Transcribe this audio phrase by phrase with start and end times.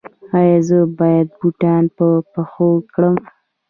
[0.37, 3.15] ایا زه باید بوټان په پښو کړم؟